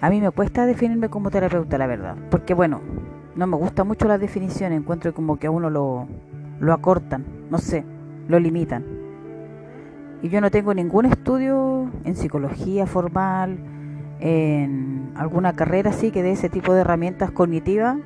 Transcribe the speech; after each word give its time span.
A 0.00 0.08
mí 0.08 0.20
me 0.20 0.30
cuesta 0.30 0.66
definirme 0.66 1.08
como 1.08 1.30
terapeuta, 1.30 1.76
la 1.78 1.86
verdad. 1.86 2.16
Porque 2.30 2.54
bueno, 2.54 2.80
no 3.36 3.46
me 3.46 3.56
gusta 3.56 3.84
mucho 3.84 4.08
las 4.08 4.20
definiciones. 4.20 4.78
Encuentro 4.78 5.12
como 5.12 5.38
que 5.38 5.46
a 5.46 5.50
uno 5.50 5.68
lo, 5.70 6.06
lo 6.58 6.72
acortan, 6.72 7.24
no 7.50 7.58
sé, 7.58 7.84
lo 8.28 8.38
limitan. 8.38 8.84
Y 10.22 10.28
yo 10.28 10.40
no 10.40 10.50
tengo 10.50 10.74
ningún 10.74 11.06
estudio 11.06 11.90
en 12.04 12.14
psicología 12.14 12.86
formal, 12.86 13.58
en 14.20 15.12
alguna 15.16 15.54
carrera 15.54 15.90
así 15.90 16.10
que 16.10 16.22
de 16.22 16.32
ese 16.32 16.50
tipo 16.50 16.74
de 16.74 16.82
herramientas 16.82 17.30
cognitivas 17.30 17.96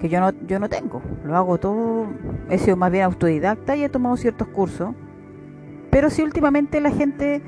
que 0.00 0.08
yo 0.08 0.18
no, 0.18 0.32
yo 0.46 0.58
no 0.58 0.68
tengo. 0.68 1.02
Lo 1.24 1.36
hago 1.36 1.58
todo, 1.58 2.06
he 2.48 2.58
sido 2.58 2.76
más 2.76 2.90
bien 2.90 3.04
autodidacta 3.04 3.76
y 3.76 3.84
he 3.84 3.88
tomado 3.88 4.16
ciertos 4.16 4.48
cursos. 4.48 4.94
Pero 5.90 6.10
si 6.10 6.22
últimamente 6.22 6.80
la 6.80 6.90
gente 6.90 7.42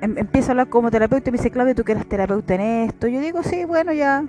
em, 0.00 0.18
empieza 0.18 0.48
a 0.48 0.52
hablar 0.52 0.68
como 0.68 0.90
terapeuta 0.90 1.28
y 1.28 1.32
me 1.32 1.38
dice, 1.38 1.50
Claudia, 1.50 1.74
tú 1.74 1.84
que 1.84 1.92
eres 1.92 2.06
terapeuta 2.06 2.54
en 2.54 2.60
esto, 2.60 3.06
yo 3.08 3.20
digo, 3.20 3.42
sí, 3.42 3.64
bueno, 3.64 3.92
ya 3.92 4.24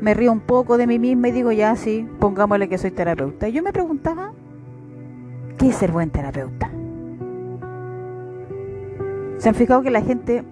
me 0.00 0.14
río 0.14 0.32
un 0.32 0.40
poco 0.40 0.76
de 0.76 0.86
mí 0.86 0.98
misma 0.98 1.28
y 1.28 1.32
digo, 1.32 1.52
ya, 1.52 1.74
sí, 1.76 2.08
pongámosle 2.20 2.68
que 2.68 2.78
soy 2.78 2.90
terapeuta. 2.90 3.48
Y 3.48 3.52
yo 3.52 3.62
me 3.62 3.72
preguntaba, 3.72 4.32
¿qué 5.58 5.68
es 5.68 5.76
ser 5.76 5.92
buen 5.92 6.10
terapeuta? 6.10 6.70
¿Se 9.38 9.48
han 9.48 9.54
fijado 9.54 9.82
que 9.82 9.90
la 9.90 10.00
gente, 10.00 10.44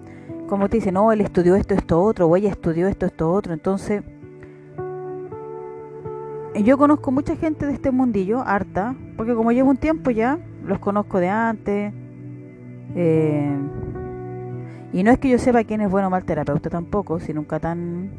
como 0.47 0.69
te 0.69 0.77
dice, 0.77 0.91
no, 0.91 1.11
él 1.11 1.21
estudió 1.21 1.55
esto, 1.55 1.73
esto, 1.73 2.01
otro, 2.01 2.27
o 2.27 2.35
ella 2.35 2.49
estudió 2.49 2.87
esto, 2.87 3.05
esto, 3.05 3.31
otro? 3.31 3.53
Entonces, 3.53 4.03
yo 6.63 6.77
conozco 6.77 7.11
mucha 7.11 7.35
gente 7.35 7.65
de 7.65 7.73
este 7.73 7.91
mundillo, 7.91 8.41
harta, 8.41 8.95
porque 9.17 9.35
como 9.35 9.51
llevo 9.51 9.69
un 9.69 9.77
tiempo 9.77 10.11
ya, 10.11 10.39
los 10.63 10.79
conozco 10.79 11.19
de 11.19 11.29
antes. 11.29 11.93
Eh, 12.93 13.57
y 14.93 15.03
no 15.03 15.11
es 15.11 15.19
que 15.19 15.29
yo 15.29 15.39
sepa 15.39 15.63
quién 15.63 15.81
es 15.81 15.89
bueno 15.89 16.07
o 16.07 16.09
mal 16.09 16.25
terapeuta 16.25 16.69
tampoco, 16.69 17.19
si 17.19 17.33
nunca 17.33 17.59
tan 17.59 18.11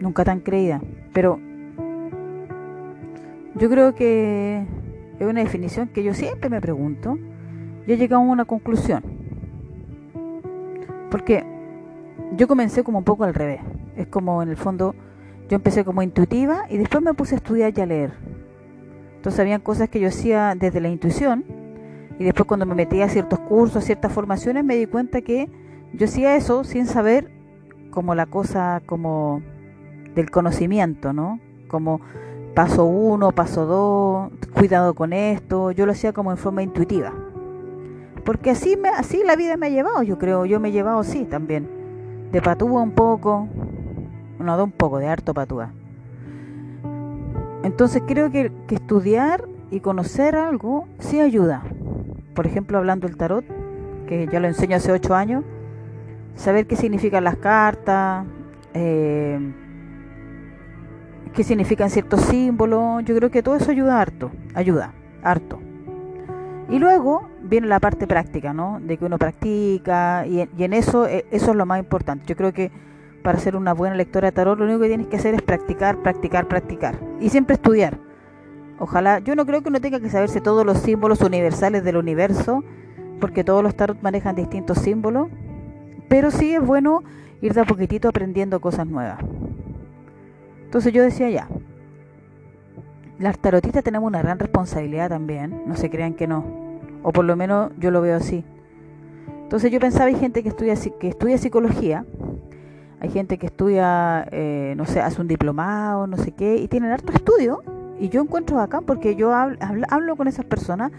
nunca 0.00 0.24
tan 0.24 0.40
creída, 0.40 0.80
pero 1.12 1.40
yo 3.54 3.68
creo 3.68 3.94
que 3.94 4.64
es 5.18 5.26
una 5.26 5.40
definición 5.40 5.88
que 5.88 6.02
yo 6.02 6.14
siempre 6.14 6.48
me 6.48 6.60
pregunto. 6.60 7.18
Yo 7.86 7.94
he 7.94 7.96
llegado 7.96 8.22
a 8.22 8.24
una 8.24 8.44
conclusión. 8.44 9.02
Porque 11.10 11.44
yo 12.36 12.46
comencé 12.46 12.84
como 12.84 12.98
un 12.98 13.04
poco 13.04 13.24
al 13.24 13.34
revés. 13.34 13.60
Es 13.96 14.06
como 14.06 14.42
en 14.42 14.48
el 14.48 14.56
fondo 14.56 14.94
yo 15.48 15.56
empecé 15.56 15.84
como 15.84 16.02
intuitiva 16.02 16.66
y 16.70 16.78
después 16.78 17.02
me 17.02 17.12
puse 17.12 17.34
a 17.34 17.38
estudiar 17.38 17.72
y 17.76 17.80
a 17.80 17.86
leer. 17.86 18.12
Entonces 19.16 19.40
habían 19.40 19.60
cosas 19.60 19.88
que 19.88 20.00
yo 20.00 20.08
hacía 20.08 20.54
desde 20.56 20.80
la 20.80 20.88
intuición 20.88 21.44
y 22.20 22.24
después 22.24 22.46
cuando 22.46 22.66
me 22.66 22.74
metía 22.74 23.06
a 23.06 23.08
ciertos 23.08 23.38
cursos, 23.40 23.78
a 23.78 23.80
ciertas 23.80 24.12
formaciones, 24.12 24.62
me 24.62 24.76
di 24.76 24.86
cuenta 24.86 25.22
que 25.22 25.48
yo 25.94 26.04
hacía 26.04 26.36
eso 26.36 26.64
sin 26.64 26.86
saber 26.86 27.30
como 27.90 28.14
la 28.14 28.26
cosa 28.26 28.82
como 28.84 29.40
del 30.14 30.30
conocimiento, 30.30 31.14
¿no? 31.14 31.40
Como 31.66 32.02
paso 32.54 32.84
uno, 32.84 33.32
paso 33.32 33.64
dos, 33.64 34.30
cuidado 34.54 34.94
con 34.94 35.14
esto, 35.14 35.70
yo 35.70 35.86
lo 35.86 35.92
hacía 35.92 36.12
como 36.12 36.30
en 36.30 36.36
forma 36.36 36.62
intuitiva. 36.62 37.10
Porque 38.22 38.50
así, 38.50 38.76
me, 38.76 38.90
así 38.90 39.22
la 39.24 39.34
vida 39.34 39.56
me 39.56 39.68
ha 39.68 39.70
llevado, 39.70 40.02
yo 40.02 40.18
creo, 40.18 40.44
yo 40.44 40.60
me 40.60 40.68
he 40.68 40.72
llevado 40.72 40.98
así 40.98 41.24
también. 41.24 41.68
De 42.32 42.42
patúa 42.42 42.82
un 42.82 42.90
poco, 42.90 43.48
no, 44.38 44.56
de 44.58 44.62
un 44.62 44.72
poco, 44.72 44.98
de 44.98 45.08
harto 45.08 45.32
patúa. 45.32 45.72
Entonces 47.62 48.02
creo 48.06 48.30
que, 48.30 48.52
estudiar 48.68 49.48
y 49.70 49.80
conocer 49.80 50.36
algo 50.36 50.86
sí 50.98 51.18
ayuda. 51.18 51.62
Por 52.34 52.46
ejemplo, 52.46 52.78
hablando 52.78 53.06
del 53.06 53.16
tarot, 53.16 53.44
que 54.06 54.28
ya 54.30 54.40
lo 54.40 54.48
enseño 54.48 54.76
hace 54.76 54.92
ocho 54.92 55.14
años, 55.14 55.44
saber 56.34 56.66
qué 56.66 56.76
significan 56.76 57.24
las 57.24 57.36
cartas, 57.36 58.26
eh, 58.74 59.38
qué 61.32 61.44
significan 61.44 61.90
ciertos 61.90 62.22
símbolos, 62.22 63.04
yo 63.04 63.14
creo 63.16 63.30
que 63.30 63.42
todo 63.42 63.56
eso 63.56 63.70
ayuda 63.70 64.00
harto, 64.00 64.30
ayuda, 64.54 64.92
harto. 65.22 65.60
Y 66.68 66.78
luego 66.78 67.28
viene 67.42 67.66
la 67.66 67.80
parte 67.80 68.06
práctica, 68.06 68.52
¿no? 68.52 68.78
De 68.80 68.96
que 68.96 69.04
uno 69.04 69.18
practica 69.18 70.24
y, 70.26 70.48
y 70.56 70.64
en 70.64 70.72
eso, 70.72 71.06
eh, 71.06 71.26
eso 71.30 71.50
es 71.50 71.56
lo 71.56 71.66
más 71.66 71.80
importante. 71.80 72.24
Yo 72.26 72.36
creo 72.36 72.52
que 72.52 72.70
para 73.22 73.38
ser 73.38 73.56
una 73.56 73.74
buena 73.74 73.96
lectora 73.96 74.28
de 74.28 74.32
tarot, 74.32 74.58
lo 74.58 74.64
único 74.64 74.80
que 74.80 74.88
tienes 74.88 75.06
que 75.08 75.16
hacer 75.16 75.34
es 75.34 75.42
practicar, 75.42 76.00
practicar, 76.02 76.46
practicar. 76.46 76.98
Y 77.20 77.28
siempre 77.28 77.54
estudiar. 77.54 77.98
Ojalá, 78.80 79.18
yo 79.18 79.36
no 79.36 79.44
creo 79.44 79.60
que 79.62 79.68
uno 79.68 79.78
tenga 79.78 80.00
que 80.00 80.08
saberse 80.08 80.40
todos 80.40 80.64
los 80.64 80.78
símbolos 80.78 81.20
universales 81.20 81.84
del 81.84 81.98
universo, 81.98 82.64
porque 83.20 83.44
todos 83.44 83.62
los 83.62 83.74
tarot 83.74 84.00
manejan 84.00 84.34
distintos 84.34 84.78
símbolos, 84.78 85.28
pero 86.08 86.30
sí 86.30 86.54
es 86.54 86.64
bueno 86.64 87.02
ir 87.42 87.52
de 87.52 87.60
a 87.60 87.64
poquitito 87.64 88.08
aprendiendo 88.08 88.58
cosas 88.58 88.86
nuevas. 88.86 89.18
Entonces 90.64 90.94
yo 90.94 91.02
decía 91.02 91.28
ya, 91.28 91.46
las 93.18 93.38
tarotistas 93.38 93.84
tenemos 93.84 94.06
una 94.06 94.22
gran 94.22 94.38
responsabilidad 94.38 95.10
también, 95.10 95.62
no 95.66 95.76
se 95.76 95.90
crean 95.90 96.14
que 96.14 96.26
no, 96.26 96.42
o 97.02 97.12
por 97.12 97.26
lo 97.26 97.36
menos 97.36 97.72
yo 97.78 97.90
lo 97.90 98.00
veo 98.00 98.16
así. 98.16 98.46
Entonces 99.42 99.70
yo 99.70 99.78
pensaba, 99.78 100.06
hay 100.06 100.14
gente 100.14 100.42
que 100.42 100.48
estudia, 100.48 100.74
que 100.98 101.08
estudia 101.08 101.36
psicología, 101.36 102.06
hay 102.98 103.10
gente 103.10 103.36
que 103.36 103.44
estudia, 103.44 104.26
eh, 104.30 104.72
no 104.78 104.86
sé, 104.86 105.02
hace 105.02 105.20
un 105.20 105.28
diplomado, 105.28 106.06
no 106.06 106.16
sé 106.16 106.32
qué, 106.32 106.56
y 106.56 106.66
tienen 106.66 106.92
harto 106.92 107.12
estudio. 107.12 107.62
Y 108.00 108.08
yo 108.08 108.22
encuentro 108.22 108.58
acá 108.60 108.80
porque 108.80 109.14
yo 109.14 109.34
hablo, 109.34 109.58
hablo, 109.88 110.16
con 110.16 110.26
esas 110.26 110.46
personas 110.46 110.90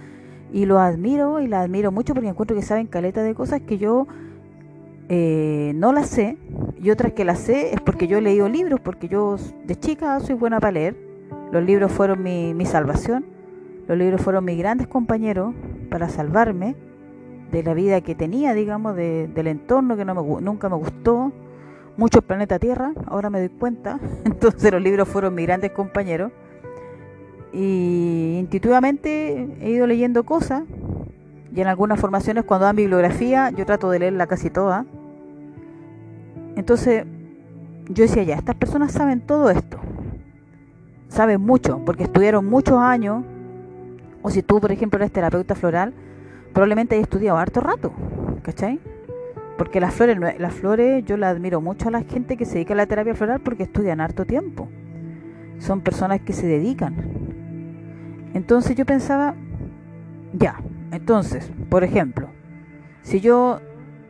y 0.54 0.66
lo 0.66 0.80
admiro 0.80 1.42
y 1.42 1.48
la 1.48 1.62
admiro 1.62 1.92
mucho 1.92 2.14
porque 2.14 2.30
encuentro 2.30 2.56
que 2.56 2.62
saben 2.62 2.88
caleta 2.88 3.24
de 3.24 3.34
cosas 3.34 3.62
que 3.62 3.78
yo 3.78 4.08
eh, 5.10 5.72
no 5.76 5.94
las 5.94 6.10
sé 6.10 6.38
y 6.80 6.92
otras 6.92 7.14
que 7.14 7.26
las 7.26 7.40
sé 7.40 7.74
es 7.74 7.82
porque 7.82 8.08
yo 8.08 8.20
he 8.20 8.22
leído 8.22 8.48
libros, 8.48 8.80
porque 8.80 9.08
yo 9.08 9.38
de 9.66 9.76
chica 9.76 10.20
soy 10.20 10.36
buena 10.36 10.60
para 10.60 10.74
leer. 10.74 10.96
Los 11.52 11.64
libros 11.64 11.92
fueron 11.92 12.22
mi, 12.22 12.54
mi 12.54 12.66
salvación, 12.66 13.26
los 13.88 13.98
libros 13.98 14.22
fueron 14.22 14.46
mis 14.46 14.58
grandes 14.58 14.88
compañeros 14.88 15.54
para 15.90 16.08
salvarme 16.08 16.76
de 17.52 17.64
la 17.64 17.74
vida 17.74 18.02
que 18.02 18.16
tenía, 18.16 18.54
digamos, 18.54 18.96
de, 18.96 19.28
del 19.28 19.48
entorno 19.48 19.98
que 19.98 20.06
no 20.06 20.16
me, 20.16 20.42
nunca 20.42 20.70
me 20.70 20.76
gustó 20.76 21.34
mucho 21.98 22.22
planeta 22.22 22.58
Tierra, 22.60 22.94
ahora 23.08 23.30
me 23.30 23.40
doy 23.40 23.50
cuenta. 23.50 24.00
Entonces 24.26 24.72
los 24.72 24.82
libros 24.82 25.08
fueron 25.08 25.36
mis 25.36 25.46
grandes 25.46 25.72
compañeros. 25.72 26.32
Y 27.54 28.38
intuitivamente 28.40 29.48
he 29.62 29.70
ido 29.72 29.88
leyendo 29.88 30.24
cosas. 30.24 30.64
Y 31.54 31.60
en 31.60 31.68
algunas 31.68 32.00
formaciones 32.00 32.46
cuando 32.46 32.66
dan 32.66 32.76
bibliografía, 32.76 33.50
yo 33.50 33.66
trato 33.66 33.90
de 33.92 34.00
leerla 34.00 34.28
casi 34.28 34.50
toda. 34.50 34.86
Entonces 36.56 37.06
yo 37.90 38.04
decía, 38.04 38.24
ya, 38.24 38.36
estas 38.36 38.56
personas 38.56 38.92
saben 38.92 39.22
todo 39.22 39.50
esto. 39.50 39.78
Saben 41.10 41.42
mucho, 41.42 41.82
porque 41.86 42.04
estudiaron 42.04 42.46
muchos 42.46 42.78
años. 42.78 43.24
O 44.22 44.30
si 44.30 44.44
tú, 44.44 44.62
por 44.62 44.72
ejemplo, 44.72 44.98
eres 44.98 45.12
terapeuta 45.12 45.56
floral, 45.56 45.94
probablemente 46.54 46.96
hayas 46.96 47.04
estudiado 47.04 47.38
harto 47.38 47.60
rato. 47.60 47.92
¿Cachai? 48.44 48.80
Porque 49.58 49.80
las 49.80 49.94
flores, 49.94 50.18
las 50.40 50.54
flores 50.54 51.04
yo 51.06 51.18
las 51.18 51.36
admiro 51.36 51.62
mucho 51.62 51.90
a 51.90 51.92
la 51.92 52.02
gente 52.04 52.38
que 52.38 52.46
se 52.46 52.56
dedica 52.56 52.74
a 52.74 52.78
la 52.78 52.86
terapia 52.86 53.14
floral 53.14 53.42
porque 53.42 53.64
estudian 53.64 54.00
harto 54.00 54.26
tiempo. 54.26 54.70
Son 55.60 55.82
personas 55.82 56.22
que 56.22 56.34
se 56.34 56.48
dedican. 56.48 56.96
Entonces 58.34 58.76
yo 58.76 58.86
pensaba, 58.86 59.36
ya, 60.34 60.62
entonces, 60.92 61.52
por 61.70 61.84
ejemplo, 61.84 62.30
si 63.02 63.20
yo 63.20 63.60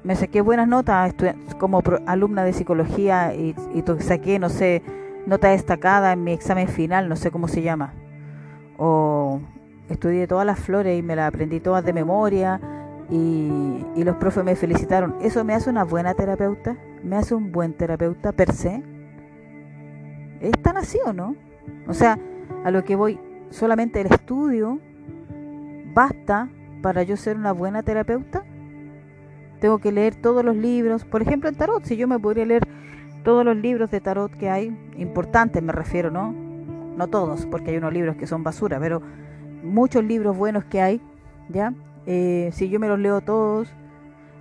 me 0.03 0.15
saqué 0.15 0.41
buenas 0.41 0.67
notas 0.67 1.13
como 1.57 1.81
alumna 2.05 2.43
de 2.43 2.53
psicología 2.53 3.33
y, 3.35 3.55
y 3.73 3.83
saqué, 3.99 4.39
no 4.39 4.49
sé, 4.49 4.81
nota 5.25 5.49
destacada 5.49 6.13
en 6.13 6.23
mi 6.23 6.33
examen 6.33 6.67
final, 6.67 7.07
no 7.07 7.15
sé 7.15 7.31
cómo 7.31 7.47
se 7.47 7.61
llama, 7.61 7.93
o 8.77 9.39
estudié 9.89 10.27
todas 10.27 10.45
las 10.45 10.59
flores 10.59 10.97
y 10.97 11.03
me 11.03 11.15
las 11.15 11.27
aprendí 11.27 11.59
todas 11.59 11.83
de 11.85 11.93
memoria, 11.93 12.59
y, 13.09 13.85
y, 13.95 14.03
los 14.05 14.15
profes 14.15 14.41
me 14.45 14.55
felicitaron. 14.55 15.15
¿Eso 15.21 15.43
me 15.43 15.53
hace 15.53 15.69
una 15.69 15.83
buena 15.83 16.13
terapeuta? 16.13 16.77
¿Me 17.03 17.17
hace 17.17 17.35
un 17.35 17.51
buen 17.51 17.73
terapeuta 17.73 18.31
per 18.31 18.53
se? 18.53 18.81
¿Es 20.39 20.53
tan 20.61 20.77
así 20.77 20.97
o 21.05 21.11
no? 21.11 21.35
O 21.89 21.93
sea, 21.93 22.17
a 22.63 22.71
lo 22.71 22.85
que 22.85 22.95
voy, 22.95 23.19
solamente 23.51 24.01
el 24.01 24.07
estudio 24.07 24.79
basta 25.93 26.49
para 26.81 27.03
yo 27.03 27.15
ser 27.17 27.37
una 27.37 27.51
buena 27.51 27.83
terapeuta. 27.83 28.43
Tengo 29.59 29.77
que 29.77 29.91
leer 29.91 30.15
todos 30.15 30.43
los 30.43 30.55
libros, 30.55 31.05
por 31.05 31.21
ejemplo 31.21 31.47
el 31.47 31.55
tarot, 31.55 31.83
si 31.83 31.95
yo 31.95 32.07
me 32.07 32.17
podría 32.17 32.45
leer 32.45 32.67
todos 33.23 33.45
los 33.45 33.55
libros 33.55 33.91
de 33.91 34.01
tarot 34.01 34.31
que 34.35 34.49
hay, 34.49 34.75
importantes 34.97 35.61
me 35.61 35.71
refiero, 35.71 36.09
¿no? 36.09 36.33
No 36.97 37.07
todos, 37.07 37.45
porque 37.45 37.71
hay 37.71 37.77
unos 37.77 37.93
libros 37.93 38.15
que 38.15 38.25
son 38.25 38.43
basura, 38.43 38.79
pero 38.79 39.01
muchos 39.63 40.03
libros 40.03 40.35
buenos 40.35 40.65
que 40.65 40.81
hay, 40.81 41.01
¿ya? 41.49 41.73
Eh, 42.07 42.49
si 42.53 42.69
yo 42.69 42.79
me 42.79 42.87
los 42.87 42.97
leo 42.97 43.21
todos, 43.21 43.71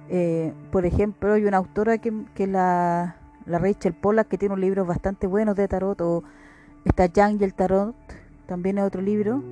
eh, 0.09 0.55
por 0.73 0.87
ejemplo, 0.87 1.35
hay 1.35 1.45
una 1.45 1.59
autora 1.59 1.99
que, 1.99 2.13
que 2.35 2.47
la, 2.47 3.17
la 3.45 3.59
Rachel 3.59 3.93
Pollack 3.93 4.29
que 4.29 4.39
tiene 4.39 4.55
un 4.55 4.61
libro 4.63 4.87
bastante 4.87 5.27
buenos 5.27 5.57
de 5.57 5.69
tarot, 5.69 6.01
o 6.01 6.25
está 6.87 7.05
Yang 7.07 7.41
y 7.41 7.45
el 7.45 7.53
tarot, 7.53 7.95
también 8.51 8.79
es 8.79 8.85
otro 8.85 9.01
libro. 9.01 9.45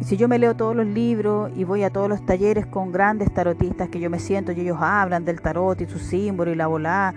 si 0.00 0.16
yo 0.16 0.28
me 0.28 0.38
leo 0.38 0.56
todos 0.56 0.74
los 0.74 0.86
libros 0.86 1.50
y 1.54 1.64
voy 1.64 1.82
a 1.82 1.90
todos 1.90 2.08
los 2.08 2.24
talleres 2.24 2.64
con 2.64 2.90
grandes 2.90 3.30
tarotistas 3.34 3.90
que 3.90 4.00
yo 4.00 4.08
me 4.08 4.18
siento 4.18 4.52
y 4.52 4.60
ellos 4.62 4.78
hablan 4.80 5.26
del 5.26 5.42
tarot 5.42 5.78
y 5.82 5.86
su 5.86 5.98
símbolo 5.98 6.50
y 6.52 6.54
la 6.54 6.68
volá 6.68 7.12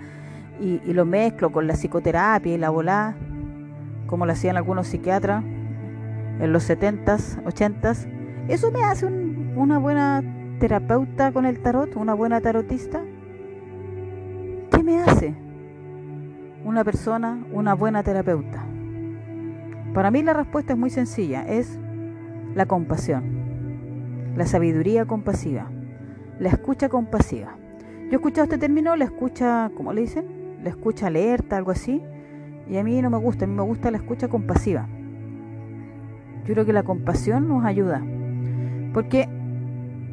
y, 0.60 0.80
lo 0.92 1.06
mezclo 1.06 1.50
con 1.50 1.66
la 1.66 1.76
psicoterapia 1.76 2.54
y 2.54 2.58
la 2.58 2.68
volá, 2.68 3.14
como 4.06 4.26
lo 4.26 4.32
hacían 4.32 4.58
algunos 4.58 4.88
psiquiatras 4.88 5.42
en 5.42 6.52
los 6.52 6.68
70s, 6.68 7.42
80s, 7.44 8.06
eso 8.48 8.70
me 8.70 8.84
hace 8.84 9.06
una 9.06 9.78
buena 9.78 10.22
terapeuta 10.60 11.32
con 11.32 11.46
el 11.46 11.60
tarot, 11.60 11.96
una 11.96 12.12
buena 12.12 12.42
tarotista. 12.42 13.00
¿Qué 14.70 14.82
me 14.82 15.00
hace 15.00 15.34
una 16.66 16.84
persona 16.84 17.42
una 17.50 17.72
buena 17.72 18.02
terapeuta? 18.02 18.71
Para 19.94 20.10
mí 20.10 20.22
la 20.22 20.32
respuesta 20.32 20.72
es 20.72 20.78
muy 20.78 20.90
sencilla, 20.90 21.42
es 21.42 21.78
la 22.54 22.66
compasión, 22.66 23.24
la 24.36 24.46
sabiduría 24.46 25.04
compasiva, 25.04 25.70
la 26.38 26.48
escucha 26.48 26.88
compasiva. 26.88 27.56
Yo 28.04 28.12
he 28.12 28.14
escuchado 28.16 28.44
este 28.44 28.58
término, 28.58 28.96
la 28.96 29.04
escucha, 29.04 29.70
¿cómo 29.76 29.92
le 29.92 30.02
dicen? 30.02 30.60
La 30.62 30.70
escucha 30.70 31.08
alerta, 31.08 31.56
algo 31.56 31.70
así. 31.70 32.02
Y 32.68 32.76
a 32.76 32.84
mí 32.84 33.02
no 33.02 33.10
me 33.10 33.18
gusta, 33.18 33.44
a 33.44 33.48
mí 33.48 33.54
me 33.54 33.62
gusta 33.62 33.90
la 33.90 33.98
escucha 33.98 34.28
compasiva. 34.28 34.86
Yo 36.44 36.54
creo 36.54 36.64
que 36.64 36.72
la 36.72 36.82
compasión 36.82 37.48
nos 37.48 37.64
ayuda. 37.64 38.02
Porque, 38.94 39.28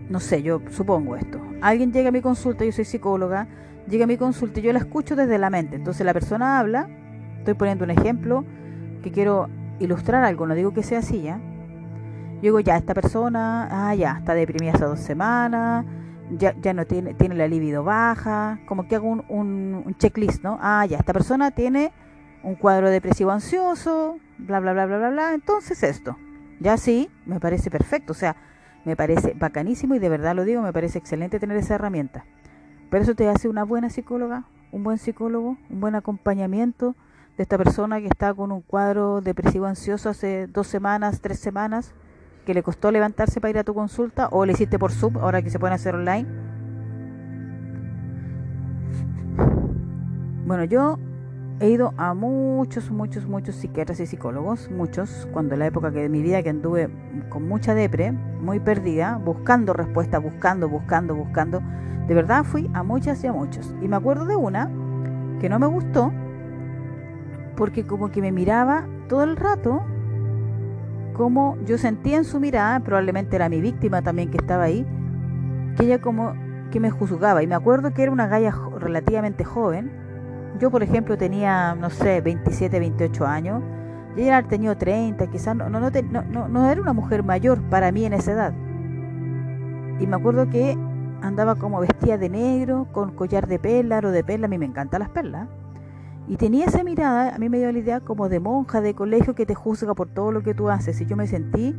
no 0.09 0.19
sé, 0.19 0.41
yo 0.41 0.61
supongo 0.69 1.15
esto. 1.15 1.39
Alguien 1.61 1.91
llega 1.91 2.09
a 2.09 2.11
mi 2.11 2.21
consulta, 2.21 2.65
yo 2.65 2.71
soy 2.71 2.85
psicóloga, 2.85 3.47
llega 3.87 4.05
a 4.05 4.07
mi 4.07 4.17
consulta 4.17 4.59
y 4.59 4.63
yo 4.63 4.73
la 4.73 4.79
escucho 4.79 5.15
desde 5.15 5.37
la 5.37 5.49
mente. 5.49 5.75
Entonces 5.75 6.05
la 6.05 6.13
persona 6.13 6.59
habla, 6.59 6.89
estoy 7.37 7.53
poniendo 7.53 7.85
un 7.85 7.91
ejemplo 7.91 8.45
que 9.03 9.11
quiero 9.11 9.49
ilustrar 9.79 10.23
algo, 10.23 10.45
no 10.45 10.55
digo 10.55 10.73
que 10.73 10.83
sea 10.83 10.99
así 10.99 11.21
ya, 11.21 11.39
yo 12.39 12.43
digo, 12.43 12.59
ya, 12.61 12.77
esta 12.77 12.93
persona, 12.93 13.67
ah, 13.69 13.93
ya, 13.95 14.15
está 14.19 14.33
deprimida 14.33 14.71
hace 14.71 14.85
dos 14.85 15.01
semanas, 15.01 15.85
ya, 16.37 16.55
ya 16.61 16.73
no 16.73 16.85
tiene, 16.85 17.13
tiene 17.13 17.35
la 17.35 17.49
libido 17.49 17.83
baja, 17.83 18.59
como 18.65 18.87
que 18.87 18.95
hago 18.95 19.09
un, 19.09 19.25
un, 19.27 19.95
checklist, 19.97 20.41
¿no? 20.41 20.57
Ah, 20.61 20.85
ya, 20.85 20.99
esta 20.99 21.11
persona 21.11 21.51
tiene 21.51 21.91
un 22.41 22.55
cuadro 22.55 22.89
depresivo 22.89 23.31
ansioso, 23.31 24.19
bla, 24.37 24.61
bla, 24.61 24.71
bla, 24.71 24.85
bla, 24.85 24.97
bla, 24.99 25.09
bla, 25.09 25.33
entonces 25.33 25.83
esto. 25.83 26.15
Ya 26.61 26.77
sí, 26.77 27.09
me 27.25 27.41
parece 27.41 27.69
perfecto, 27.69 28.13
o 28.13 28.15
sea, 28.15 28.37
me 28.85 28.95
parece 28.95 29.33
bacanísimo 29.37 29.95
y 29.95 29.99
de 29.99 30.07
verdad 30.07 30.33
lo 30.33 30.45
digo, 30.45 30.61
me 30.61 30.71
parece 30.71 30.97
excelente 30.97 31.41
tener 31.41 31.57
esa 31.57 31.75
herramienta. 31.75 32.23
Pero 32.89 33.03
eso 33.03 33.15
te 33.15 33.27
hace 33.27 33.49
una 33.49 33.65
buena 33.65 33.89
psicóloga, 33.89 34.45
un 34.71 34.85
buen 34.85 34.97
psicólogo, 34.97 35.57
un 35.69 35.79
buen 35.81 35.95
acompañamiento 35.95 36.95
de 37.39 37.43
esta 37.43 37.57
persona 37.57 38.01
que 38.01 38.07
está 38.07 38.33
con 38.33 38.51
un 38.51 38.59
cuadro 38.59 39.21
depresivo 39.21 39.65
ansioso 39.65 40.09
hace 40.09 40.47
dos 40.47 40.67
semanas, 40.67 41.21
tres 41.21 41.39
semanas, 41.39 41.93
que 42.45 42.53
le 42.53 42.61
costó 42.61 42.91
levantarse 42.91 43.39
para 43.39 43.51
ir 43.51 43.57
a 43.59 43.63
tu 43.63 43.73
consulta 43.73 44.27
o 44.29 44.45
le 44.45 44.51
hiciste 44.51 44.77
por 44.77 44.91
sub, 44.91 45.17
ahora 45.19 45.41
que 45.41 45.49
se 45.49 45.57
pueden 45.57 45.73
hacer 45.73 45.95
online. 45.95 46.27
Bueno, 50.45 50.65
yo 50.65 50.99
he 51.61 51.69
ido 51.69 51.93
a 51.95 52.13
muchos, 52.13 52.91
muchos, 52.91 53.25
muchos 53.25 53.55
psiquiatras 53.55 54.01
y 54.01 54.05
psicólogos, 54.05 54.69
muchos, 54.69 55.25
cuando 55.31 55.53
en 55.53 55.59
la 55.59 55.67
época 55.67 55.93
que 55.93 56.01
de 56.01 56.09
mi 56.09 56.21
vida 56.21 56.43
que 56.43 56.49
anduve 56.49 56.89
con 57.29 57.47
mucha 57.47 57.73
depre, 57.73 58.11
muy 58.11 58.59
perdida, 58.59 59.15
buscando 59.15 59.71
respuestas, 59.71 60.21
buscando, 60.21 60.67
buscando, 60.67 61.15
buscando. 61.15 61.61
De 62.05 62.13
verdad 62.13 62.43
fui 62.43 62.69
a 62.73 62.83
muchas 62.83 63.23
y 63.23 63.27
a 63.27 63.31
muchos. 63.31 63.73
Y 63.81 63.87
me 63.87 63.95
acuerdo 63.95 64.25
de 64.25 64.35
una 64.35 64.69
que 65.39 65.47
no 65.47 65.57
me 65.57 65.67
gustó 65.67 66.11
porque 67.59 67.85
como 67.85 68.09
que 68.09 68.21
me 68.21 68.31
miraba 68.31 68.87
todo 69.09 69.23
el 69.23 69.35
rato 69.35 69.83
como 71.13 71.57
yo 71.65 71.77
sentía 71.77 72.15
en 72.15 72.23
su 72.23 72.39
mirada, 72.39 72.79
probablemente 72.79 73.35
era 73.35 73.49
mi 73.49 73.59
víctima 73.59 74.01
también 74.01 74.31
que 74.31 74.37
estaba 74.37 74.63
ahí, 74.63 74.87
que 75.75 75.83
ella 75.83 75.99
como 75.99 76.33
que 76.71 76.79
me 76.79 76.89
juzgaba. 76.89 77.43
Y 77.43 77.47
me 77.47 77.55
acuerdo 77.55 77.93
que 77.93 78.03
era 78.03 78.13
una 78.13 78.27
galla 78.27 78.55
relativamente 78.77 79.43
joven. 79.43 79.91
Yo, 80.57 80.71
por 80.71 80.83
ejemplo, 80.83 81.17
tenía, 81.17 81.75
no 81.75 81.89
sé, 81.89 82.21
27, 82.21 82.79
28 82.79 83.27
años. 83.27 83.61
Y 84.15 84.21
ella 84.21 84.37
tenía 84.43 84.47
tenido 84.47 84.77
30, 84.77 85.27
quizás 85.27 85.53
no, 85.57 85.69
no, 85.69 85.81
no, 85.81 86.47
no, 86.47 86.71
era 86.71 86.81
una 86.81 86.93
mujer 86.93 87.23
mayor 87.23 87.61
para 87.63 87.91
mí 87.91 88.05
en 88.05 88.13
esa 88.13 88.31
edad. 88.31 88.53
Y 89.99 90.07
me 90.07 90.15
acuerdo 90.15 90.49
que 90.49 90.77
andaba 91.21 91.55
como 91.55 91.81
vestida 91.81 92.17
de 92.17 92.29
negro, 92.29 92.87
con 92.93 93.13
collar 93.15 93.47
de 93.47 93.59
perla 93.59 93.99
o 94.01 94.11
de 94.11 94.23
perla. 94.23 94.45
A 94.45 94.49
mí 94.49 94.57
me 94.57 94.65
encantan 94.65 95.01
las 95.01 95.09
perlas. 95.09 95.49
Y 96.29 96.37
tenía 96.37 96.65
esa 96.65 96.83
mirada, 96.83 97.33
a 97.33 97.39
mí 97.39 97.49
me 97.49 97.57
dio 97.57 97.71
la 97.71 97.79
idea 97.79 97.99
como 98.01 98.29
de 98.29 98.39
monja 98.39 98.81
de 98.81 98.93
colegio 98.93 99.33
que 99.33 99.47
te 99.47 99.55
juzga 99.55 99.95
por 99.95 100.09
todo 100.09 100.31
lo 100.31 100.43
que 100.43 100.53
tú 100.53 100.69
haces. 100.69 101.01
Y 101.01 101.07
yo 101.07 101.17
me 101.17 101.25
sentí 101.25 101.75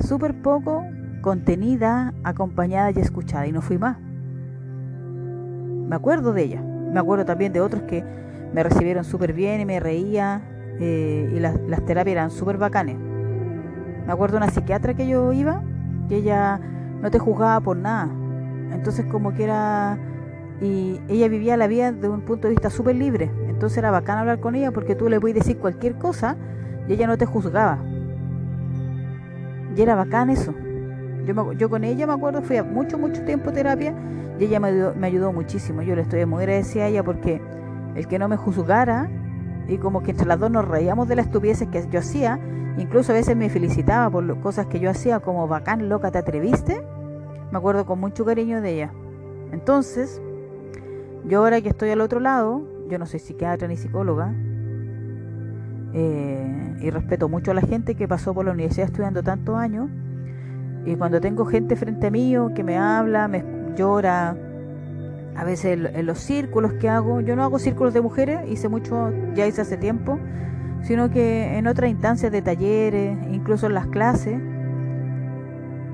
súper 0.00 0.42
poco 0.42 0.82
contenida, 1.22 2.12
acompañada 2.24 2.90
y 2.90 2.98
escuchada. 2.98 3.46
Y 3.46 3.52
no 3.52 3.62
fui 3.62 3.78
más. 3.78 3.96
Me 4.00 5.94
acuerdo 5.94 6.32
de 6.32 6.42
ella. 6.42 6.60
Me 6.60 6.98
acuerdo 6.98 7.24
también 7.24 7.52
de 7.52 7.60
otros 7.60 7.82
que 7.82 8.04
me 8.52 8.64
recibieron 8.64 9.04
súper 9.04 9.32
bien 9.32 9.60
y 9.60 9.64
me 9.64 9.78
reía. 9.78 10.42
Eh, 10.80 11.32
y 11.36 11.38
las, 11.38 11.54
terapias 11.86 12.14
eran 12.14 12.30
súper 12.32 12.58
bacanes. 12.58 12.96
Me 12.96 14.12
acuerdo 14.12 14.38
de 14.38 14.44
una 14.44 14.52
psiquiatra 14.52 14.94
que 14.94 15.06
yo 15.06 15.32
iba, 15.32 15.62
que 16.08 16.16
ella 16.16 16.60
no 17.00 17.12
te 17.12 17.20
juzgaba 17.20 17.60
por 17.60 17.76
nada. 17.76 18.10
Entonces 18.72 19.06
como 19.06 19.34
que 19.34 19.44
era... 19.44 19.96
Y 20.60 21.00
ella 21.08 21.28
vivía 21.28 21.56
la 21.56 21.66
vida 21.66 21.92
de 21.92 22.08
un 22.08 22.22
punto 22.22 22.48
de 22.48 22.54
vista 22.54 22.70
súper 22.70 22.96
libre. 22.96 23.30
Entonces 23.48 23.78
era 23.78 23.90
bacán 23.90 24.18
hablar 24.18 24.40
con 24.40 24.54
ella 24.54 24.72
porque 24.72 24.94
tú 24.94 25.08
le 25.08 25.20
puedes 25.20 25.36
decir 25.36 25.58
cualquier 25.58 25.94
cosa 25.94 26.36
y 26.88 26.94
ella 26.94 27.06
no 27.06 27.16
te 27.16 27.26
juzgaba. 27.26 27.78
Y 29.76 29.80
era 29.80 29.94
bacán 29.94 30.30
eso. 30.30 30.54
Yo, 31.24 31.52
yo 31.52 31.70
con 31.70 31.84
ella 31.84 32.06
me 32.06 32.12
acuerdo, 32.12 32.42
fui 32.42 32.56
a 32.56 32.64
mucho, 32.64 32.98
mucho 32.98 33.24
tiempo 33.24 33.52
terapia 33.52 33.94
y 34.38 34.44
ella 34.44 34.60
me 34.60 34.68
ayudó, 34.68 34.94
me 34.94 35.06
ayudó 35.06 35.32
muchísimo. 35.32 35.82
Yo 35.82 35.94
le 35.94 36.02
estoy 36.02 36.24
muy 36.26 36.40
agradecida 36.40 36.84
a 36.84 36.86
ella 36.88 37.04
porque 37.04 37.40
el 37.94 38.06
que 38.08 38.18
no 38.18 38.28
me 38.28 38.36
juzgara 38.36 39.08
y 39.68 39.78
como 39.78 40.02
que 40.02 40.12
entre 40.12 40.26
las 40.26 40.38
dos 40.38 40.50
nos 40.50 40.66
reíamos 40.66 41.08
de 41.08 41.16
las 41.16 41.26
estupideces 41.26 41.68
que 41.68 41.86
yo 41.90 42.00
hacía, 42.00 42.40
incluso 42.78 43.12
a 43.12 43.14
veces 43.14 43.36
me 43.36 43.50
felicitaba 43.50 44.10
por 44.10 44.24
las 44.24 44.38
cosas 44.38 44.66
que 44.66 44.80
yo 44.80 44.90
hacía 44.90 45.20
como 45.20 45.46
bacán, 45.46 45.88
loca, 45.88 46.10
te 46.10 46.18
atreviste. 46.18 46.82
Me 47.50 47.58
acuerdo 47.58 47.84
con 47.86 47.98
mucho 48.00 48.24
cariño 48.24 48.60
de 48.60 48.74
ella. 48.74 48.92
Entonces, 49.52 50.22
yo 51.28 51.38
ahora 51.38 51.60
que 51.60 51.68
estoy 51.68 51.90
al 51.90 52.00
otro 52.00 52.20
lado, 52.20 52.62
yo 52.88 52.98
no 52.98 53.06
soy 53.06 53.20
psiquiatra 53.20 53.68
ni 53.68 53.76
psicóloga, 53.76 54.32
eh, 55.92 56.76
y 56.80 56.90
respeto 56.90 57.28
mucho 57.28 57.50
a 57.50 57.54
la 57.54 57.60
gente 57.60 57.94
que 57.94 58.08
pasó 58.08 58.34
por 58.34 58.44
la 58.46 58.52
universidad 58.52 58.86
estudiando 58.86 59.22
tantos 59.22 59.56
años, 59.56 59.90
y 60.86 60.96
cuando 60.96 61.20
tengo 61.20 61.44
gente 61.44 61.76
frente 61.76 62.06
a 62.06 62.10
mí 62.10 62.34
que 62.54 62.64
me 62.64 62.78
habla, 62.78 63.28
me 63.28 63.44
llora, 63.76 64.36
a 65.36 65.44
veces 65.44 65.78
en, 65.94 66.06
los 66.06 66.18
círculos 66.18 66.72
que 66.74 66.88
hago, 66.88 67.20
yo 67.20 67.36
no 67.36 67.42
hago 67.42 67.58
círculos 67.58 67.92
de 67.92 68.00
mujeres, 68.00 68.40
hice 68.48 68.68
mucho, 68.68 69.12
ya 69.34 69.46
hice 69.46 69.60
hace 69.60 69.76
tiempo, 69.76 70.18
sino 70.82 71.10
que 71.10 71.58
en 71.58 71.66
otras 71.66 71.90
instancias 71.90 72.32
de 72.32 72.40
talleres, 72.40 73.18
incluso 73.30 73.66
en 73.66 73.74
las 73.74 73.86
clases, 73.88 74.40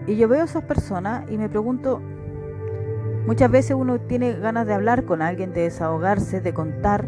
y 0.07 0.17
yo 0.17 0.29
veo 0.29 0.43
a 0.43 0.45
esas 0.45 0.63
personas 0.63 1.31
y 1.31 1.39
me 1.39 1.49
pregunto, 1.49 2.01
Muchas 3.27 3.51
veces 3.51 3.75
uno 3.75 3.99
tiene 4.01 4.35
ganas 4.35 4.67
de 4.67 4.75
hablar 4.75 5.05
con 5.05 5.23
alguien, 5.23 5.55
de 5.55 5.63
desahogarse, 5.63 6.43
de 6.43 6.53
contar. 6.53 7.07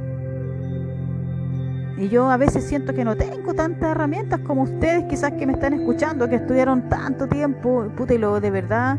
Y 1.98 2.08
yo 2.08 2.30
a 2.30 2.36
veces 2.38 2.64
siento 2.64 2.94
que 2.94 3.04
no 3.04 3.16
tengo 3.16 3.54
tantas 3.54 3.90
herramientas 3.90 4.40
como 4.40 4.62
ustedes, 4.62 5.04
quizás 5.04 5.32
que 5.32 5.46
me 5.46 5.52
están 5.52 5.74
escuchando, 5.74 6.28
que 6.28 6.36
estudiaron 6.36 6.88
tanto 6.88 7.26
tiempo. 7.26 7.88
Puta, 7.96 8.14
y 8.14 8.18
lo 8.18 8.40
de 8.40 8.50
verdad, 8.50 8.98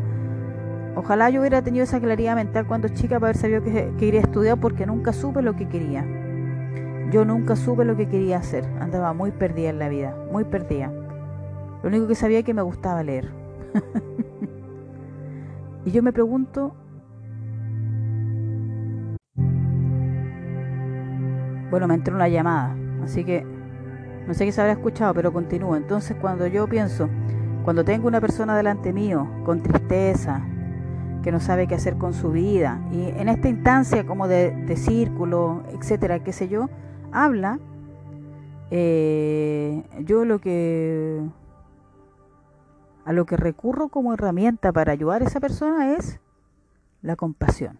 ojalá 0.94 1.28
yo 1.30 1.40
hubiera 1.40 1.62
tenido 1.62 1.84
esa 1.84 2.00
claridad 2.00 2.36
mental 2.36 2.66
cuando 2.66 2.88
chica 2.88 3.18
para 3.18 3.30
haber 3.30 3.36
sabido 3.36 3.62
que, 3.62 3.92
que 3.98 4.06
iría 4.06 4.20
a 4.20 4.24
estudiar 4.24 4.58
porque 4.58 4.86
nunca 4.86 5.12
supe 5.12 5.42
lo 5.42 5.56
que 5.56 5.68
quería. 5.68 6.04
Yo 7.10 7.24
nunca 7.24 7.56
supe 7.56 7.84
lo 7.84 7.96
que 7.96 8.08
quería 8.08 8.38
hacer. 8.38 8.64
Andaba 8.80 9.12
muy 9.12 9.32
perdida 9.32 9.70
en 9.70 9.80
la 9.80 9.88
vida, 9.88 10.14
muy 10.30 10.44
perdida. 10.44 10.92
Lo 11.82 11.88
único 11.88 12.06
que 12.06 12.14
sabía 12.14 12.40
es 12.40 12.44
que 12.44 12.54
me 12.54 12.62
gustaba 12.62 13.02
leer. 13.02 13.28
y 15.84 15.90
yo 15.90 16.02
me 16.02 16.12
pregunto, 16.12 16.74
Bueno, 21.70 21.86
me 21.86 21.94
entró 21.94 22.14
una 22.14 22.28
llamada, 22.28 22.74
así 23.04 23.24
que 23.24 23.44
no 24.26 24.34
sé 24.34 24.44
qué 24.44 24.52
se 24.52 24.60
habrá 24.60 24.74
escuchado, 24.74 25.14
pero 25.14 25.32
continúo. 25.32 25.76
Entonces, 25.76 26.16
cuando 26.20 26.46
yo 26.46 26.66
pienso, 26.68 27.08
cuando 27.64 27.84
tengo 27.84 28.08
una 28.08 28.20
persona 28.20 28.56
delante 28.56 28.92
mío 28.92 29.26
con 29.44 29.62
tristeza, 29.62 30.42
que 31.22 31.32
no 31.32 31.40
sabe 31.40 31.66
qué 31.66 31.74
hacer 31.74 31.96
con 31.96 32.14
su 32.14 32.30
vida, 32.30 32.80
y 32.92 33.08
en 33.08 33.28
esta 33.28 33.48
instancia 33.48 34.06
como 34.06 34.28
de, 34.28 34.76
círculo, 34.76 35.62
etcétera, 35.72 36.22
qué 36.22 36.32
sé 36.32 36.48
yo, 36.48 36.68
habla, 37.12 37.58
eh, 38.70 39.82
yo 40.04 40.24
lo 40.24 40.40
que 40.40 41.22
a 43.06 43.12
lo 43.14 43.24
que 43.24 43.38
recurro 43.38 43.88
como 43.88 44.12
herramienta 44.12 44.70
para 44.72 44.92
ayudar 44.92 45.22
a 45.22 45.24
esa 45.24 45.40
persona 45.40 45.94
es 45.94 46.20
la 47.00 47.16
compasión 47.16 47.78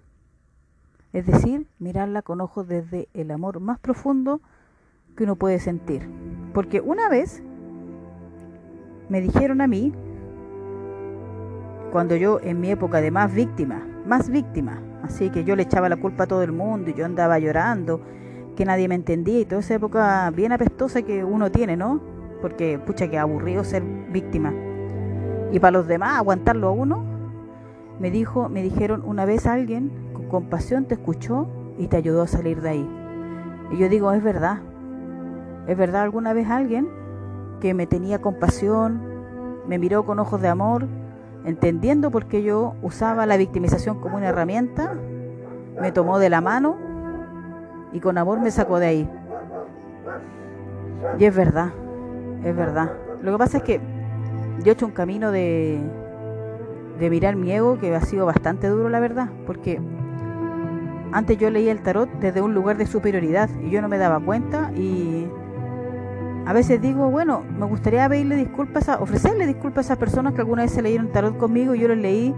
es 1.13 1.27
decir, 1.27 1.67
mirarla 1.79 2.23
con 2.23 2.41
ojos 2.41 2.69
desde 2.69 3.09
el 3.15 3.31
amor 3.31 3.61
más 3.61 3.79
profundo 3.79 4.41
que 5.17 5.25
uno 5.25 5.37
puede 5.37 5.59
sentir. 5.59 6.09
Porque 6.53 6.81
una 6.81 7.09
vez 7.09 7.43
me 9.09 9.21
dijeron 9.21 9.61
a 9.61 9.67
mí, 9.67 9.93
cuando 11.93 12.17
yo 12.17 12.41
en 12.43 12.61
mi 12.61 12.71
época 12.71 13.01
de 13.01 13.11
más 13.11 13.33
víctima, 13.33 13.87
más 14.07 14.29
víctima, 14.29 14.83
así 15.03 15.31
que 15.31 15.45
yo 15.45 15.57
le 15.57 15.63
echaba 15.63 15.89
la 15.89 15.97
culpa 15.97 16.25
a 16.25 16.27
todo 16.27 16.43
el 16.43 16.53
mundo 16.53 16.91
y 16.91 16.95
yo 16.95 17.05
andaba 17.05 17.39
llorando, 17.39 18.03
que 18.55 18.65
nadie 18.65 18.89
me 18.89 18.97
entendía 18.97 19.41
y 19.41 19.45
toda 19.45 19.61
esa 19.61 19.75
época 19.75 20.31
bien 20.31 20.53
apestosa 20.53 21.03
que 21.03 21.25
uno 21.25 21.51
tiene, 21.51 21.77
¿no? 21.77 22.01
Porque 22.43 22.79
pucha 22.79 23.09
que 23.09 23.19
aburrido 23.19 23.65
ser 23.65 23.83
víctima. 23.83 24.53
Y 25.53 25.61
para 25.61 25.71
los 25.71 25.87
demás 25.87 26.19
aguantarlo 26.19 26.69
a 26.69 26.73
uno, 26.73 27.05
me 27.99 28.11
dijo, 28.11 28.49
me 28.49 28.63
dijeron 28.63 29.03
una 29.05 29.25
vez 29.25 29.47
alguien 29.47 29.91
con 30.08 30.08
compasión 30.29 30.85
te 30.85 30.95
escuchó 30.95 31.49
y 31.79 31.89
te 31.89 31.97
ayudó 31.97 32.23
a 32.23 32.27
salir 32.27 32.61
de 32.61 32.69
ahí. 32.71 32.91
Y 33.71 33.79
yo 33.79 33.89
digo, 33.89 34.13
es 34.13 34.23
verdad. 34.23 34.61
Es 35.67 35.77
verdad 35.77 36.03
alguna 36.03 36.33
vez 36.33 36.49
alguien 36.49 36.89
que 37.61 37.75
me 37.75 37.87
tenía 37.87 38.21
compasión, 38.21 39.01
me 39.67 39.79
miró 39.79 40.05
con 40.05 40.19
ojos 40.19 40.41
de 40.41 40.49
amor, 40.49 40.87
entendiendo 41.45 42.11
por 42.11 42.27
qué 42.27 42.43
yo 42.43 42.75
usaba 42.83 43.27
la 43.27 43.37
victimización 43.37 44.01
como 44.01 44.17
una 44.17 44.29
herramienta, 44.29 44.95
me 45.81 45.93
tomó 45.93 46.19
de 46.19 46.31
la 46.31 46.41
mano 46.41 46.77
y 47.93 48.01
con 48.01 48.19
amor 48.19 48.41
me 48.41 48.51
sacó 48.51 48.79
de 48.79 48.87
ahí. 48.87 49.11
Y 51.19 51.25
es 51.25 51.37
verdad, 51.37 51.73
es 52.45 52.57
verdad. 52.57 52.93
Lo 53.23 53.33
que 53.33 53.39
pasa 53.39 53.59
es 53.59 53.63
que 53.63 53.81
yo 54.61 54.71
he 54.71 54.73
hecho 54.73 54.87
un 54.87 54.93
camino 54.93 55.31
de, 55.31 55.81
de 56.99 57.11
mirar 57.11 57.37
mi 57.37 57.53
ego 57.53 57.79
que 57.79 57.95
ha 57.95 58.01
sido 58.01 58.27
bastante 58.27 58.69
duro, 58.69 58.89
la 58.89 59.01
verdad, 59.01 59.29
porque 59.47 59.81
antes 61.13 61.39
yo 61.39 61.51
leía 61.51 61.73
el 61.73 61.81
tarot 61.81 62.11
desde 62.21 62.43
un 62.43 62.55
lugar 62.55 62.77
de 62.77 62.87
superioridad 62.87 63.49
y 63.63 63.71
yo 63.71 63.81
no 63.81 63.89
me 63.89 63.99
daba 63.99 64.21
cuenta 64.21 64.71
y 64.75 65.27
a 66.47 66.53
veces 66.53 66.81
digo, 66.81 67.11
bueno, 67.11 67.43
me 67.59 67.67
gustaría 67.67 68.09
pedirle 68.09 68.37
disculpas, 68.37 68.89
a, 68.89 69.01
ofrecerle 69.01 69.47
disculpas 69.47 69.87
a 69.87 69.93
esas 69.93 69.99
personas 69.99 70.35
que 70.35 70.41
alguna 70.41 70.63
vez 70.63 70.73
se 70.73 70.83
leyeron 70.83 71.09
tarot 71.09 71.37
conmigo 71.37 71.75
y 71.75 71.81
yo 71.81 71.89
les 71.89 71.99
leí 71.99 72.35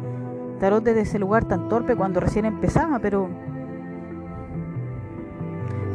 tarot 0.59 0.83
desde 0.83 1.03
ese 1.03 1.19
lugar 1.19 1.45
tan 1.45 1.69
torpe 1.69 1.97
cuando 1.97 2.21
recién 2.21 2.45
empezaba, 2.45 2.99
pero 2.99 3.29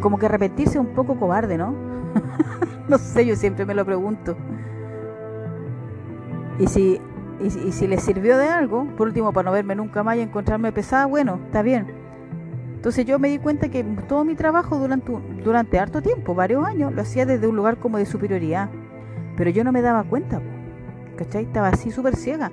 como 0.01 0.17
que 0.17 0.25
arrepentirse 0.25 0.79
un 0.79 0.87
poco 0.87 1.17
cobarde, 1.17 1.57
¿no? 1.57 1.73
no 2.87 2.97
sé, 2.97 3.25
yo 3.25 3.35
siempre 3.35 3.65
me 3.65 3.73
lo 3.73 3.85
pregunto. 3.85 4.35
Y 6.59 6.67
si, 6.67 7.01
y, 7.41 7.45
y 7.45 7.71
si 7.71 7.87
les 7.87 8.01
sirvió 8.01 8.37
de 8.37 8.47
algo, 8.47 8.85
por 8.95 9.07
último, 9.07 9.33
para 9.33 9.45
no 9.45 9.51
verme 9.51 9.75
nunca 9.75 10.03
más 10.03 10.17
y 10.17 10.21
encontrarme 10.21 10.71
pesada, 10.71 11.05
bueno, 11.05 11.39
está 11.47 11.61
bien 11.61 12.04
entonces 12.85 13.07
yo 13.07 13.17
me 13.17 13.29
di 13.29 13.39
cuenta 13.39 13.67
que 13.67 13.83
todo 13.83 14.23
mi 14.23 14.35
trabajo 14.35 14.77
durante, 14.77 15.11
durante 15.43 15.79
harto 15.79 16.03
tiempo, 16.03 16.35
varios 16.35 16.63
años, 16.63 16.93
lo 16.93 17.01
hacía 17.01 17.25
desde 17.25 17.47
un 17.47 17.55
lugar 17.55 17.77
como 17.77 17.97
de 17.97 18.05
superioridad. 18.05 18.69
Pero 19.35 19.49
yo 19.49 19.63
no 19.63 19.71
me 19.71 19.81
daba 19.81 20.03
cuenta, 20.03 20.39
¿cachai? 21.17 21.45
Estaba 21.45 21.69
así 21.69 21.89
súper 21.89 22.15
ciega. 22.15 22.51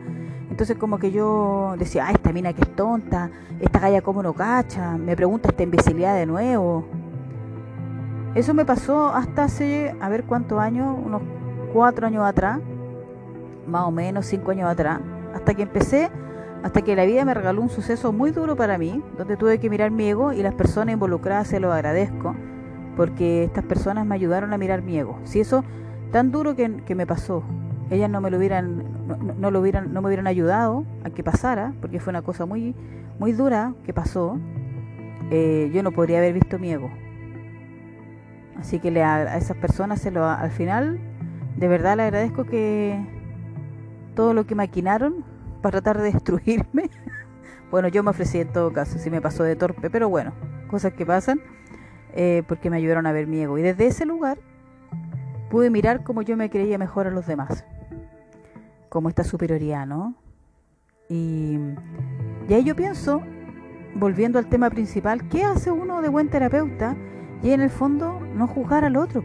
Entonces 0.49 0.79
como 0.79 0.99
que 0.99 1.13
yo 1.13 1.75
decía, 1.79 2.07
ah, 2.07 2.13
esta 2.13 2.33
mina 2.33 2.55
que 2.55 2.63
es 2.63 2.75
tonta, 2.75 3.31
esta 3.61 3.79
galla 3.79 4.01
como 4.01 4.23
no 4.23 4.33
cacha, 4.33 4.97
me 4.97 5.15
pregunta 5.15 5.51
esta 5.51 5.65
imbecilidad 5.65 6.15
de 6.15 6.25
nuevo. 6.25 6.87
Eso 8.35 8.55
me 8.55 8.65
pasó 8.65 9.09
hasta 9.15 9.45
hace, 9.45 9.95
a 10.01 10.09
ver 10.09 10.25
cuántos 10.25 10.59
años, 10.59 10.97
unos 11.05 11.21
cuatro 11.75 12.07
años 12.07 12.25
atrás, 12.25 12.59
más 13.67 13.83
o 13.83 13.91
menos 13.91 14.25
cinco 14.25 14.53
años 14.53 14.71
atrás, 14.71 14.99
hasta 15.35 15.53
que 15.53 15.61
empecé 15.61 16.11
hasta 16.63 16.83
que 16.83 16.95
la 16.95 17.05
vida 17.05 17.25
me 17.25 17.35
regaló 17.35 17.61
un 17.61 17.69
suceso 17.69 18.13
muy 18.13 18.31
duro 18.31 18.57
para 18.57 18.79
mí, 18.79 19.03
donde 19.19 19.37
tuve 19.37 19.59
que 19.59 19.69
mirar 19.69 19.91
mi 19.91 20.09
ego 20.09 20.33
y 20.33 20.43
las 20.43 20.55
personas 20.55 20.93
involucradas 20.93 21.49
se 21.49 21.59
lo 21.59 21.73
agradezco, 21.73 22.37
porque 22.97 23.45
estas 23.45 23.65
personas 23.65 24.07
me 24.07 24.15
ayudaron 24.15 24.53
a 24.53 24.59
mirar 24.59 24.83
mi 24.83 24.99
ego. 24.99 25.19
Si 25.25 25.41
eso 25.41 25.65
tan 26.13 26.31
duro 26.31 26.55
que, 26.55 26.95
me 26.95 27.07
pasó, 27.07 27.43
ellas 27.91 28.09
no 28.09 28.21
me 28.21 28.31
lo 28.31 28.37
hubieran, 28.37 28.85
no, 29.39 29.51
lo 29.51 29.61
hubieran, 29.61 29.93
no 29.93 30.03
me 30.03 30.09
hubieran 30.09 30.29
ayudado 30.29 30.85
a 31.05 31.11
que 31.11 31.25
pasara, 31.25 31.75
porque 31.81 31.99
fue 31.99 32.13
una 32.13 32.23
cosa 32.23 32.47
muy, 32.47 32.77
muy 33.19 33.33
dura 33.33 33.75
que 33.85 33.93
pasó, 33.93 34.39
eh, 35.31 35.71
yo 35.75 35.83
no 35.83 35.91
podría 35.91 36.19
haber 36.19 36.35
visto 36.35 36.59
mi 36.59 36.71
ego. 36.71 36.91
Así 38.57 38.79
que 38.79 38.93
le, 38.93 39.03
a 39.03 39.37
esas 39.37 39.57
personas 39.57 40.01
se 40.01 40.13
lo, 40.13 40.25
al 40.25 40.51
final, 40.53 41.01
de 41.57 41.67
verdad 41.67 41.97
le 41.97 42.05
agradezco 42.05 42.45
que 42.45 43.05
todo 44.15 44.35
lo 44.35 44.47
que 44.47 44.55
maquinaron 44.55 45.32
para 45.63 45.81
tratar 45.81 46.03
de 46.03 46.13
destruirme. 46.13 46.91
bueno, 47.71 47.89
yo 47.89 48.03
me 48.03 48.11
ofrecí 48.11 48.39
en 48.39 48.53
todo 48.53 48.73
caso, 48.73 48.99
si 48.99 49.09
me 49.09 49.21
pasó 49.21 49.45
de 49.45 49.57
torpe, 49.57 49.89
pero 49.89 50.09
bueno, 50.09 50.33
cosas 50.69 50.93
que 50.93 51.07
pasan, 51.07 51.41
eh, 52.13 52.43
porque 52.47 52.69
me 52.69 52.77
ayudaron 52.77 53.07
a 53.07 53.13
ver 53.13 53.27
mi 53.27 53.41
ego. 53.41 53.57
Y 53.57 53.63
desde 53.63 53.87
ese 53.87 54.05
lugar 54.05 54.39
pude 55.51 55.71
mirar 55.71 56.03
cómo 56.03 56.23
yo 56.23 56.37
me 56.37 56.51
creía 56.51 56.77
mejor 56.77 57.07
a 57.07 57.11
los 57.11 57.27
demás, 57.27 57.65
como 58.89 59.09
esta 59.09 59.25
superioridad, 59.25 59.87
¿no? 59.87 60.15
Y, 61.09 61.59
y 62.49 62.55
ahí 62.55 62.65
yo 62.65 62.75
pienso, 62.77 63.23
volviendo 63.95 64.39
al 64.39 64.49
tema 64.49 64.69
principal, 64.71 65.29
¿qué 65.29 65.45
hace 65.45 65.71
uno 65.71 66.03
de 66.03 66.09
buen 66.09 66.29
terapeuta? 66.29 66.97
Y 67.43 67.51
en 67.51 67.61
el 67.61 67.71
fondo 67.71 68.21
no 68.35 68.47
juzgar 68.47 68.85
al 68.85 68.97
otro. 68.97 69.25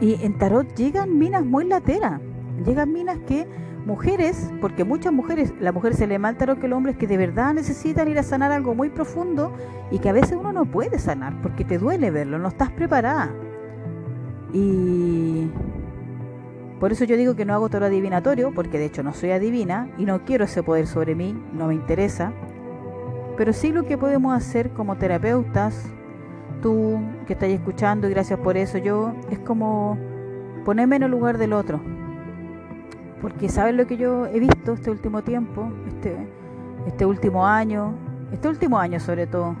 Y 0.00 0.24
en 0.24 0.38
tarot 0.38 0.74
llegan 0.74 1.18
minas 1.18 1.44
muy 1.44 1.66
lateras 1.66 2.20
llegan 2.64 2.92
minas 2.92 3.18
que 3.26 3.46
mujeres, 3.86 4.50
porque 4.60 4.84
muchas 4.84 5.12
mujeres, 5.12 5.52
la 5.60 5.72
mujer 5.72 5.94
se 5.94 6.06
le 6.06 6.18
tarot 6.18 6.58
que 6.58 6.66
el 6.66 6.72
hombre 6.72 6.92
es 6.92 6.98
que 6.98 7.06
de 7.06 7.16
verdad 7.16 7.54
necesitan 7.54 8.08
ir 8.08 8.18
a 8.18 8.22
sanar 8.22 8.52
algo 8.52 8.74
muy 8.74 8.90
profundo 8.90 9.52
y 9.90 9.98
que 9.98 10.08
a 10.08 10.12
veces 10.12 10.36
uno 10.38 10.52
no 10.52 10.64
puede 10.66 10.98
sanar 10.98 11.40
porque 11.42 11.64
te 11.64 11.78
duele 11.78 12.10
verlo, 12.10 12.38
no 12.38 12.48
estás 12.48 12.70
preparada. 12.70 13.30
Y 14.52 15.50
por 16.78 16.92
eso 16.92 17.04
yo 17.04 17.16
digo 17.16 17.36
que 17.36 17.44
no 17.44 17.54
hago 17.54 17.68
todo 17.68 17.84
adivinatorio, 17.84 18.52
porque 18.54 18.78
de 18.78 18.86
hecho 18.86 19.02
no 19.02 19.12
soy 19.12 19.30
adivina 19.30 19.90
y 19.98 20.04
no 20.04 20.24
quiero 20.24 20.44
ese 20.44 20.62
poder 20.62 20.86
sobre 20.86 21.14
mí, 21.14 21.36
no 21.52 21.68
me 21.68 21.74
interesa. 21.74 22.32
Pero 23.36 23.52
sí 23.52 23.72
lo 23.72 23.84
que 23.84 23.96
podemos 23.96 24.36
hacer 24.36 24.70
como 24.70 24.96
terapeutas, 24.96 25.90
tú 26.60 27.00
que 27.26 27.32
estás 27.32 27.48
escuchando 27.48 28.06
y 28.06 28.10
gracias 28.10 28.38
por 28.40 28.56
eso, 28.56 28.78
yo 28.78 29.14
es 29.30 29.38
como 29.38 29.96
ponerme 30.64 30.96
en 30.96 31.04
el 31.04 31.10
lugar 31.10 31.38
del 31.38 31.54
otro 31.54 31.80
porque 33.20 33.48
sabes 33.48 33.74
lo 33.74 33.86
que 33.86 33.96
yo 33.96 34.26
he 34.26 34.40
visto 34.40 34.72
este 34.72 34.90
último 34.90 35.22
tiempo, 35.22 35.70
este, 35.86 36.16
este 36.86 37.06
último 37.06 37.46
año, 37.46 37.94
este 38.32 38.48
último 38.48 38.78
año 38.78 39.00
sobre 39.00 39.26
todo, 39.26 39.56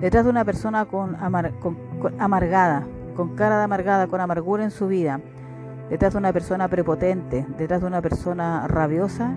detrás 0.00 0.24
de 0.24 0.30
una 0.30 0.44
persona 0.44 0.84
con, 0.84 1.16
amargada, 2.18 2.86
con 3.14 3.34
cara 3.36 3.58
de 3.58 3.64
amargada, 3.64 4.06
con 4.06 4.20
amargura 4.20 4.64
en 4.64 4.70
su 4.70 4.88
vida, 4.88 5.20
detrás 5.90 6.12
de 6.12 6.18
una 6.18 6.32
persona 6.32 6.68
prepotente, 6.68 7.46
detrás 7.56 7.80
de 7.80 7.86
una 7.86 8.02
persona 8.02 8.66
rabiosa, 8.68 9.32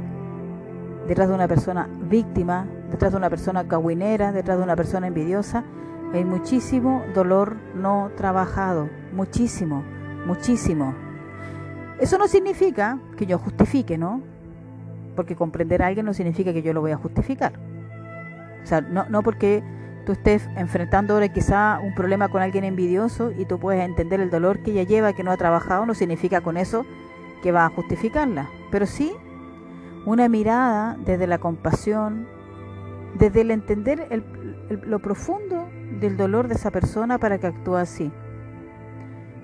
detrás 1.08 1.30
de 1.30 1.36
una 1.36 1.48
persona 1.48 1.88
víctima, 2.10 2.68
detrás 2.90 3.12
de 3.12 3.18
una 3.18 3.30
persona 3.30 3.68
cahuinera, 3.68 4.32
detrás 4.32 4.58
de 4.58 4.64
una 4.64 4.76
persona 4.76 5.08
envidiosa, 5.08 5.64
hay 6.14 6.26
muchísimo 6.26 7.04
dolor 7.14 7.56
no 7.74 8.12
trabajado, 8.18 8.90
muchísimo, 9.14 9.84
muchísimo. 10.26 10.94
Eso 12.02 12.18
no 12.18 12.28
significa 12.28 13.00
que 13.16 13.28
yo 13.28 13.38
justifique, 13.38 13.98
¿no? 13.98 14.22
Porque 15.16 15.36
comprender 15.36 15.84
a 15.84 15.88
alguien 15.88 16.06
no 16.06 16.14
significa 16.14 16.52
que 16.52 16.64
yo 16.64 16.74
lo 16.74 16.82
voy 16.82 16.92
a 16.92 16.98
justificar. 16.98 17.54
O 18.64 18.66
sea, 18.66 18.82
no, 18.82 19.06
no 19.08 19.22
porque 19.22 19.64
tú 20.06 20.14
estés 20.14 20.50
enfrentando 20.58 21.14
ahora 21.14 21.30
quizá 21.30 21.80
un 21.80 21.94
problema 21.94 22.30
con 22.30 22.42
alguien 22.42 22.64
envidioso 22.64 23.32
y 23.32 23.46
tú 23.46 23.60
puedes 23.60 23.86
entender 23.86 24.20
el 24.20 24.32
dolor 24.32 24.64
que 24.64 24.72
ella 24.72 24.84
lleva, 24.84 25.14
que 25.14 25.24
no 25.24 25.32
ha 25.32 25.38
trabajado, 25.38 25.86
no 25.86 25.94
significa 25.94 26.42
con 26.42 26.58
eso 26.58 26.86
que 27.44 27.52
va 27.52 27.66
a 27.66 27.70
justificarla. 27.70 28.50
Pero 28.72 28.88
sí 28.88 29.14
una 30.06 30.28
mirada 30.28 30.98
desde 31.06 31.28
la 31.28 31.38
compasión, 31.38 32.28
desde 33.14 33.42
el 33.42 33.52
entender 33.52 34.24
lo 34.70 35.00
profundo 35.00 35.68
del 36.00 36.18
dolor 36.18 36.48
de 36.48 36.56
esa 36.56 36.72
persona 36.72 37.20
para 37.20 37.38
que 37.38 37.48
actúe 37.48 37.76
así. 37.76 38.12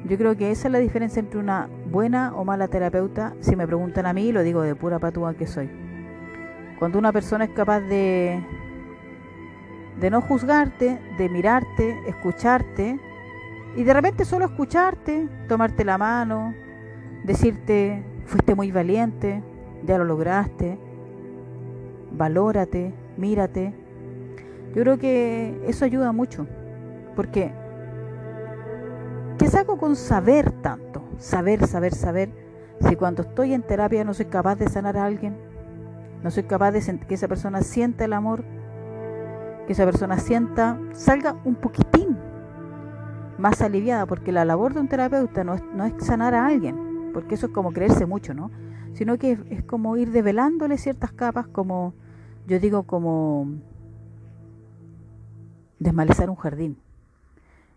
Yo 0.07 0.17
creo 0.17 0.37
que 0.37 0.51
esa 0.51 0.69
es 0.69 0.71
la 0.71 0.79
diferencia 0.79 1.19
entre 1.19 1.39
una 1.39 1.67
buena 1.91 2.33
o 2.33 2.45
mala 2.45 2.69
terapeuta. 2.69 3.33
Si 3.41 3.55
me 3.57 3.67
preguntan 3.67 4.05
a 4.05 4.13
mí, 4.13 4.31
lo 4.31 4.41
digo 4.41 4.61
de 4.61 4.73
pura 4.73 4.99
patúa 4.99 5.33
que 5.33 5.47
soy. 5.47 5.69
Cuando 6.79 6.97
una 6.97 7.11
persona 7.11 7.43
es 7.43 7.51
capaz 7.51 7.81
de, 7.81 8.41
de 9.99 10.09
no 10.09 10.21
juzgarte, 10.21 10.99
de 11.17 11.29
mirarte, 11.29 11.97
escucharte, 12.07 12.99
y 13.75 13.83
de 13.83 13.93
repente 13.93 14.23
solo 14.23 14.45
escucharte, 14.45 15.27
tomarte 15.49 15.83
la 15.83 15.97
mano, 15.97 16.53
decirte, 17.25 18.03
fuiste 18.25 18.55
muy 18.55 18.71
valiente, 18.71 19.43
ya 19.85 19.97
lo 19.97 20.05
lograste, 20.05 20.79
valórate, 22.11 22.93
mírate. 23.17 23.73
Yo 24.73 24.83
creo 24.83 24.97
que 24.97 25.59
eso 25.67 25.83
ayuda 25.83 26.11
mucho, 26.11 26.47
porque 27.15 27.51
¿Qué 29.37 29.47
saco 29.47 29.77
con 29.77 29.95
saber 29.95 30.51
tanto? 30.61 31.03
Saber, 31.19 31.65
saber, 31.67 31.93
saber. 31.93 32.29
Si 32.81 32.95
cuando 32.95 33.23
estoy 33.23 33.53
en 33.53 33.63
terapia 33.63 34.03
no 34.03 34.13
soy 34.13 34.25
capaz 34.25 34.55
de 34.55 34.69
sanar 34.69 34.97
a 34.97 35.05
alguien, 35.05 35.37
no 36.23 36.31
soy 36.31 36.43
capaz 36.43 36.71
de 36.71 36.99
que 37.07 37.15
esa 37.15 37.27
persona 37.27 37.61
sienta 37.61 38.05
el 38.05 38.13
amor, 38.13 38.43
que 39.65 39.73
esa 39.73 39.85
persona 39.85 40.17
sienta, 40.17 40.79
salga 40.93 41.35
un 41.43 41.55
poquitín 41.55 42.17
más 43.37 43.61
aliviada, 43.61 44.05
porque 44.05 44.31
la 44.31 44.45
labor 44.45 44.73
de 44.73 44.79
un 44.79 44.87
terapeuta 44.87 45.43
no 45.43 45.53
es, 45.55 45.63
no 45.73 45.85
es 45.85 45.93
sanar 45.99 46.33
a 46.33 46.47
alguien, 46.47 47.11
porque 47.13 47.35
eso 47.35 47.47
es 47.47 47.51
como 47.51 47.71
creerse 47.71 48.05
mucho, 48.05 48.33
¿no? 48.33 48.49
sino 48.97 49.19
que 49.19 49.37
es, 49.51 49.63
como 49.63 49.95
ir 49.95 50.11
develándole 50.11 50.79
ciertas 50.79 51.11
capas, 51.11 51.47
como 51.47 51.93
yo 52.47 52.59
digo, 52.59 52.83
como 52.83 53.47
desmalezar 55.77 56.31
un 56.31 56.35
jardín. 56.35 56.77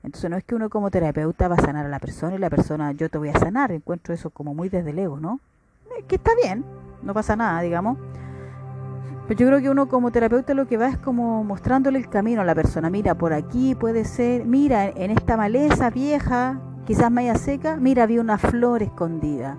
Entonces 0.03 0.31
no 0.31 0.37
es 0.37 0.45
que 0.45 0.55
uno 0.55 0.71
como 0.71 0.91
terapeuta 0.91 1.49
va 1.49 1.57
a 1.57 1.61
sanar 1.61 1.87
a 1.87 1.89
la 1.89 1.99
persona 1.99 2.35
y 2.35 2.39
la 2.39 2.51
persona 2.51 2.93
yo 2.93 3.09
te 3.09 3.19
voy 3.19 3.29
a 3.29 3.39
sanar, 3.39 3.71
encuentro 3.71 4.15
eso 4.15 4.31
como 4.31 4.55
muy 4.55 4.69
desde 4.69 4.91
el 4.91 4.99
ego, 4.99 5.21
¿no? 5.21 5.41
Que 6.09 6.17
está 6.17 6.31
bien, 6.43 6.65
no 7.03 7.13
pasa 7.13 7.37
nada, 7.37 7.61
digamos. 7.61 7.99
Pero 9.29 9.39
yo 9.39 9.47
creo 9.47 9.61
que 9.61 9.71
uno 9.71 9.89
como 9.89 10.11
terapeuta 10.11 10.55
lo 10.55 10.67
que 10.67 10.77
va 10.77 10.89
es 10.89 10.99
como 10.99 11.45
mostrándole 11.45 11.99
el 11.99 12.09
camino 12.09 12.41
a 12.41 12.45
la 12.45 12.55
persona. 12.55 12.91
Mira, 12.91 13.15
por 13.15 13.33
aquí 13.33 13.75
puede 13.75 14.05
ser, 14.05 14.45
mira, 14.45 14.89
en 14.89 15.11
esta 15.11 15.37
maleza 15.37 15.91
vieja, 15.91 16.61
quizás 16.87 17.11
media 17.11 17.35
seca, 17.37 17.77
mira, 17.77 18.05
había 18.05 18.21
una 18.21 18.39
flor 18.39 18.83
escondida. 18.83 19.57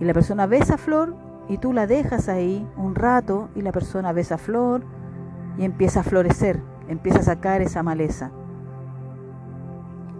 Y 0.00 0.04
la 0.04 0.12
persona 0.12 0.46
ve 0.46 0.58
esa 0.58 0.76
flor 0.76 1.16
y 1.48 1.58
tú 1.58 1.72
la 1.72 1.86
dejas 1.86 2.28
ahí 2.28 2.68
un 2.76 2.94
rato 2.94 3.48
y 3.54 3.62
la 3.62 3.72
persona 3.72 4.12
ve 4.12 4.20
esa 4.20 4.36
flor 4.36 4.82
y 5.56 5.64
empieza 5.64 6.00
a 6.00 6.02
florecer, 6.02 6.60
empieza 6.88 7.20
a 7.20 7.22
sacar 7.22 7.62
esa 7.62 7.82
maleza. 7.82 8.32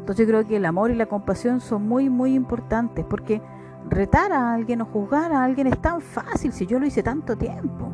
Entonces 0.07 0.25
yo 0.25 0.31
creo 0.31 0.47
que 0.47 0.57
el 0.59 0.65
amor 0.65 0.93
y 0.93 0.95
la 0.95 1.07
compasión 1.07 1.61
son 1.61 1.89
muy, 1.89 2.09
muy 2.09 2.33
importantes 2.33 3.05
porque 3.05 3.43
retar 3.91 4.31
a 4.31 4.55
alguien 4.55 4.81
o 4.81 4.85
juzgar 4.85 5.33
a 5.33 5.43
alguien 5.43 5.67
es 5.67 5.83
tan 5.83 6.01
fácil 6.01 6.53
si 6.53 6.65
yo 6.65 6.79
lo 6.79 6.87
hice 6.87 7.03
tanto 7.03 7.37
tiempo. 7.37 7.91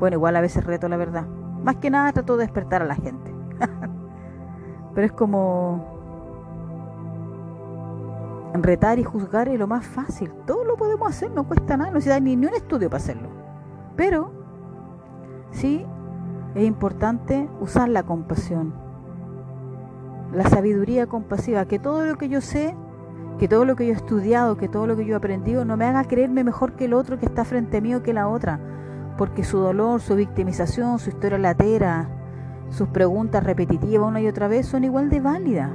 Bueno, 0.00 0.16
igual 0.16 0.34
a 0.36 0.40
veces 0.40 0.64
reto 0.64 0.88
la 0.88 0.96
verdad. 0.96 1.26
Más 1.62 1.76
que 1.76 1.90
nada 1.90 2.10
trato 2.14 2.38
de 2.38 2.44
despertar 2.44 2.80
a 2.80 2.86
la 2.86 2.94
gente. 2.94 3.34
Pero 4.94 5.06
es 5.06 5.12
como 5.12 5.84
retar 8.54 8.98
y 8.98 9.04
juzgar 9.04 9.50
es 9.50 9.58
lo 9.58 9.66
más 9.66 9.86
fácil. 9.86 10.32
Todo 10.46 10.64
lo 10.64 10.78
podemos 10.78 11.06
hacer, 11.06 11.30
no 11.32 11.46
cuesta 11.46 11.76
nada, 11.76 11.90
no 11.90 12.00
se 12.00 12.08
da 12.08 12.18
ni, 12.18 12.34
ni 12.34 12.46
un 12.46 12.54
estudio 12.54 12.88
para 12.88 13.02
hacerlo. 13.02 13.28
Pero 13.94 14.32
sí 15.50 15.84
es 16.54 16.64
importante 16.64 17.46
usar 17.60 17.90
la 17.90 18.04
compasión, 18.04 18.72
la 20.32 20.48
sabiduría 20.48 21.06
compasiva, 21.06 21.66
que 21.66 21.78
todo 21.78 22.04
lo 22.04 22.16
que 22.16 22.28
yo 22.28 22.40
sé, 22.40 22.74
que 23.38 23.48
todo 23.48 23.64
lo 23.64 23.76
que 23.76 23.86
yo 23.86 23.92
he 23.92 23.96
estudiado, 23.96 24.56
que 24.56 24.68
todo 24.68 24.86
lo 24.86 24.96
que 24.96 25.04
yo 25.04 25.14
he 25.14 25.16
aprendido, 25.16 25.64
no 25.64 25.76
me 25.76 25.84
haga 25.84 26.04
creerme 26.04 26.44
mejor 26.44 26.72
que 26.72 26.86
el 26.86 26.94
otro 26.94 27.18
que 27.18 27.26
está 27.26 27.44
frente 27.44 27.78
a 27.78 27.80
mí 27.80 27.94
o 27.94 28.02
que 28.02 28.12
la 28.12 28.28
otra, 28.28 28.60
porque 29.18 29.44
su 29.44 29.58
dolor, 29.58 30.00
su 30.00 30.14
victimización, 30.14 30.98
su 30.98 31.10
historia 31.10 31.38
latera, 31.38 32.08
sus 32.70 32.88
preguntas 32.88 33.44
repetitivas 33.44 34.08
una 34.08 34.20
y 34.20 34.26
otra 34.26 34.48
vez 34.48 34.66
son 34.66 34.84
igual 34.84 35.08
de 35.08 35.20
válidas 35.20 35.70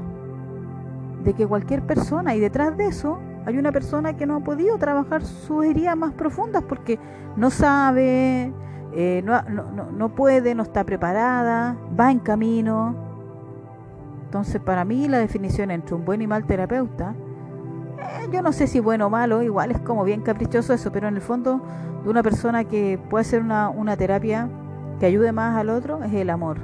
de 1.23 1.33
que 1.33 1.45
cualquier 1.47 1.83
persona, 1.83 2.35
y 2.35 2.39
detrás 2.39 2.75
de 2.77 2.87
eso 2.87 3.19
hay 3.45 3.57
una 3.57 3.71
persona 3.71 4.15
que 4.15 4.25
no 4.25 4.37
ha 4.37 4.39
podido 4.39 4.77
trabajar 4.77 5.23
sus 5.23 5.65
heridas 5.65 5.97
más 5.97 6.13
profundas 6.13 6.63
porque 6.63 6.99
no 7.35 7.49
sabe, 7.49 8.53
eh, 8.93 9.21
no, 9.23 9.41
no, 9.43 9.91
no, 9.91 10.09
puede, 10.15 10.53
no 10.55 10.63
está 10.63 10.83
preparada, 10.83 11.77
va 11.99 12.11
en 12.11 12.19
camino. 12.19 13.10
Entonces, 14.31 14.61
para 14.61 14.85
mí, 14.85 15.09
la 15.09 15.17
definición 15.17 15.71
entre 15.71 15.93
un 15.93 16.05
buen 16.05 16.21
y 16.21 16.25
mal 16.25 16.45
terapeuta, 16.45 17.13
eh, 17.99 18.29
yo 18.31 18.41
no 18.41 18.53
sé 18.53 18.65
si 18.65 18.79
bueno 18.79 19.07
o 19.07 19.09
malo, 19.09 19.43
igual 19.43 19.71
es 19.71 19.81
como 19.81 20.05
bien 20.05 20.21
caprichoso 20.21 20.73
eso, 20.73 20.89
pero 20.89 21.09
en 21.09 21.15
el 21.15 21.21
fondo, 21.21 21.59
de 22.01 22.09
una 22.09 22.23
persona 22.23 22.63
que 22.63 22.97
puede 23.09 23.23
hacer 23.23 23.41
una, 23.41 23.67
una 23.67 23.97
terapia 23.97 24.47
que 25.01 25.05
ayude 25.05 25.33
más 25.33 25.57
al 25.57 25.67
otro, 25.67 26.01
es 26.05 26.13
el 26.13 26.29
amor. 26.29 26.59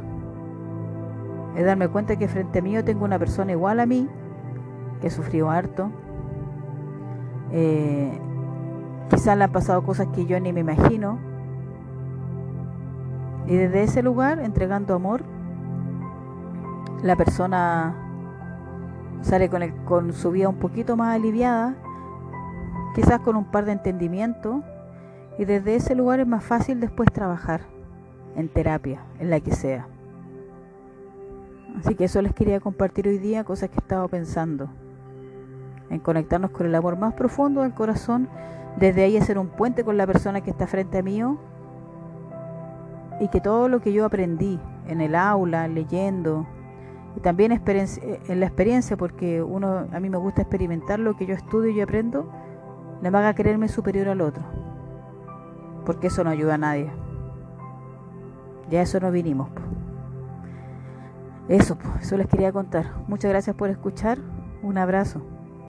Es 1.57 1.65
darme 1.65 1.89
cuenta 1.89 2.15
que 2.15 2.29
frente 2.29 2.59
a 2.59 2.61
mí 2.61 2.71
yo 2.71 2.85
tengo 2.85 3.03
una 3.03 3.19
persona 3.19 3.51
igual 3.51 3.81
a 3.81 3.85
mí, 3.85 4.07
que 5.01 5.09
sufrió 5.09 5.49
harto. 5.49 5.91
Eh, 7.51 8.17
quizás 9.09 9.37
le 9.37 9.43
han 9.43 9.51
pasado 9.51 9.83
cosas 9.83 10.07
que 10.15 10.25
yo 10.25 10.39
ni 10.39 10.53
me 10.53 10.61
imagino. 10.61 11.19
Y 13.45 13.57
desde 13.57 13.83
ese 13.83 14.01
lugar, 14.03 14.39
entregando 14.39 14.95
amor, 14.95 15.25
la 17.03 17.15
persona 17.15 17.95
sale 19.21 19.49
con, 19.49 19.61
el, 19.63 19.73
con 19.85 20.13
su 20.13 20.31
vida 20.31 20.49
un 20.49 20.57
poquito 20.57 20.95
más 20.95 21.15
aliviada, 21.15 21.75
quizás 22.95 23.19
con 23.19 23.35
un 23.35 23.45
par 23.45 23.65
de 23.65 23.73
entendimientos, 23.73 24.63
y 25.37 25.45
desde 25.45 25.75
ese 25.75 25.95
lugar 25.95 26.19
es 26.19 26.27
más 26.27 26.43
fácil 26.43 26.79
después 26.79 27.11
trabajar 27.11 27.61
en 28.35 28.49
terapia, 28.49 29.01
en 29.19 29.29
la 29.29 29.39
que 29.39 29.51
sea. 29.51 29.87
Así 31.77 31.93
que 31.95 32.05
eso 32.05 32.21
les 32.21 32.33
quería 32.33 32.59
compartir 32.59 33.07
hoy 33.07 33.19
día, 33.19 33.43
cosas 33.43 33.69
que 33.69 33.75
he 33.75 33.79
estado 33.79 34.07
pensando 34.07 34.69
en 35.89 35.99
conectarnos 35.99 36.51
con 36.51 36.65
el 36.65 36.75
amor 36.75 36.97
más 36.97 37.13
profundo 37.13 37.61
del 37.61 37.73
corazón, 37.73 38.27
desde 38.77 39.03
ahí 39.03 39.17
hacer 39.17 39.37
un 39.37 39.47
puente 39.47 39.83
con 39.83 39.97
la 39.97 40.07
persona 40.07 40.41
que 40.41 40.49
está 40.49 40.67
frente 40.67 40.97
a 40.97 41.03
mí 41.03 41.21
y 43.19 43.27
que 43.29 43.41
todo 43.41 43.69
lo 43.69 43.79
que 43.79 43.93
yo 43.93 44.05
aprendí 44.05 44.59
en 44.87 45.01
el 45.01 45.15
aula, 45.15 45.67
leyendo, 45.67 46.45
y 47.17 47.19
también 47.19 47.51
en 47.51 48.39
la 48.39 48.45
experiencia, 48.45 48.95
porque 48.95 49.41
uno 49.41 49.87
a 49.91 49.99
mí 49.99 50.07
me 50.07 50.17
gusta 50.17 50.43
experimentar 50.43 50.99
lo 50.99 51.17
que 51.17 51.25
yo 51.25 51.33
estudio 51.33 51.71
y 51.71 51.81
aprendo, 51.81 52.31
le 53.01 53.07
haga 53.07 53.33
creerme 53.33 53.69
superior 53.69 54.07
al 54.09 54.21
otro, 54.21 54.43
porque 55.83 56.07
eso 56.07 56.23
no 56.23 56.29
ayuda 56.29 56.53
a 56.53 56.57
nadie. 56.59 56.91
Ya 58.69 58.83
eso 58.83 58.99
no 58.99 59.09
vinimos. 59.09 59.49
Eso, 61.47 61.75
eso 61.99 62.17
les 62.17 62.27
quería 62.27 62.51
contar. 62.51 62.91
Muchas 63.07 63.31
gracias 63.31 63.55
por 63.55 63.71
escuchar. 63.71 64.19
Un 64.61 64.77
abrazo. 64.77 65.23